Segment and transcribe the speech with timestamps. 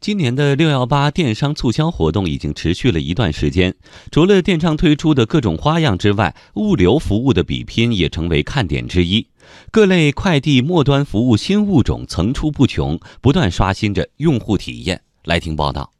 [0.00, 3.74] 今年的六幺八电商促销活动已经持续了一段时间，
[4.10, 9.28] 除了电商推出的各种花样之外，物流服务的比拼也成为看点之一。
[9.70, 15.02] 各类快递末端服务新物种层出不穷，不断刷新着用户体验。
[15.24, 15.92] 来听报道。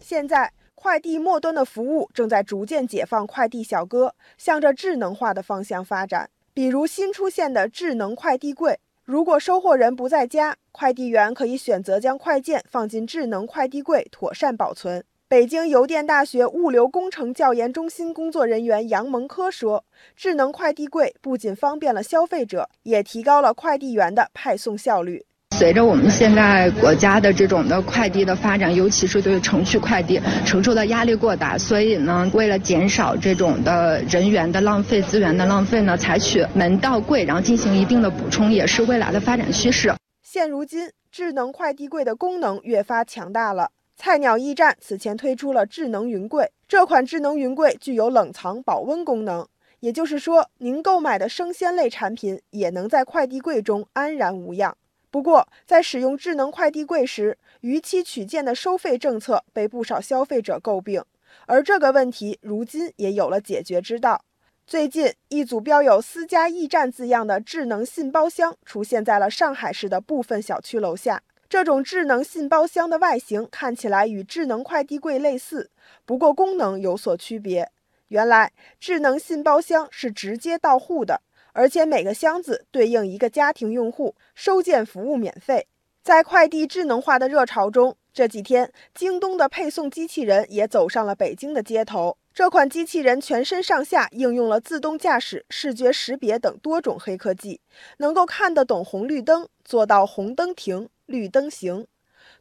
[0.00, 6.30] 现在，快递末端的服务正在逐渐解放快递小哥，向着智能化的方向发展。
[6.52, 8.78] 比如新出现的智能快递柜。
[9.04, 15.04] 如果收货人不在家，快递员可以选择将快件放进智能快递柜，妥善保存。
[15.28, 19.84] 北京邮电大学物流工程教研中心工作人员杨蒙科说
[20.16, 39.94] ：“智能快递柜不仅方便了消费者，也提高了快递员的派送效率。”随着我们现在国家的这种的快递的发展，尤其是对程序快递承受的压力过大，所以呢，为了减少这种的人员的浪费、资源的浪费呢，采取门到柜，然后进行一定的补充，也是未来的发展趋势。
[40.24, 43.70] 现如今，智能快递柜的功能越发强大了。
[43.96, 49.46] 菜鸟驿站此前推出了智能云柜，这款智能云柜具有冷藏保温功能，
[49.78, 54.76] 也就是说，您购买的生鲜类产品也能在快递柜中安然无恙。
[55.14, 61.04] 不过，在使用智能快递柜时，逾期取件的收费政策被不少消费者诟病，
[61.46, 64.24] 而这个问题如今也有了解决之道。
[64.66, 71.22] 最近，一组标有“私家驿站”字样的智能信包箱出现在了上海市的部分小区楼下。
[71.48, 75.70] 这种智能信包箱的外形看起来与智能快递柜类似，
[76.04, 77.70] 不过功能有所区别。
[78.08, 81.22] 原来，智能信包箱是直接到户的。
[81.54, 85.66] 而且每个箱子对应一个家庭用户，收件服务免费。
[86.02, 92.18] 在快递智能化的热潮中，这几天京东的配送机器人也走上了北京的街头。
[92.34, 97.60] 这款机器人全身上下应用了自动驾驶、视觉识别等多种黑科技，
[97.98, 101.86] 能够看得懂红绿灯，做到红灯停，绿灯行。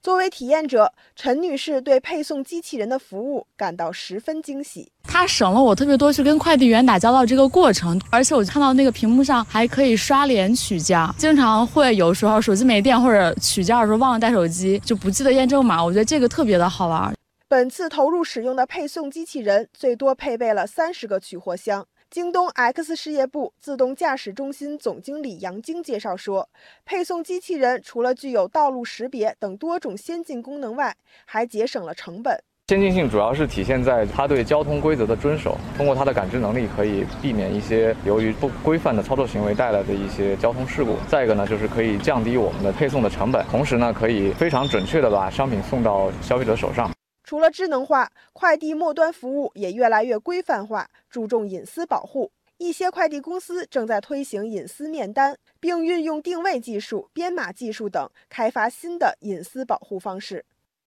[0.02, 4.92] 作为体验者，陈女士对配送机器人的服务感到十分惊喜。
[5.04, 15.84] 它省了我特别多去跟快递员打交道这个过程，而且我看到那个屏幕上还可以刷脸取件，经常会有时候手机没电或者取件的时候忘了带手机，就不记得验证码。
[15.84, 17.14] 我觉得这个特别的好玩。
[17.48, 21.86] 本次投入使用的配送机器人最多配备了三十个取货箱。
[22.14, 26.48] 京东 X 事业部自动驾驶中心总经理杨晶介绍说，
[26.86, 32.40] 配送机器人除了具有道路识别等多种先进功能外，还节省了成本。
[32.68, 40.98] 先进性主要是体现在它对交通规则的遵守，通过它的感知能力，可以避免一些由于不规范的操作行为带来的一些交通事故。
[41.08, 46.93] 再一个呢，就是可以降低我们的配送的成本，同时呢，可以非常准确的把商品送到消费者手上。
[47.34, 52.32] 除了智能化，快递末端服务也越来越规范化，注重隐私保护。
[52.58, 60.46] 一些快递公司正在推行隐私面单，并运用定位技术、编码技术等，开发新的隐私保护方式。